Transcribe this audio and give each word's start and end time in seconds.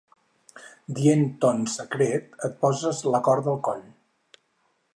Dient 0.99 1.25
ton 1.43 1.61
secret 1.73 2.31
et 2.47 2.55
poses 2.65 3.03
la 3.17 3.21
corda 3.29 3.53
al 3.53 3.61
coll. 3.69 3.85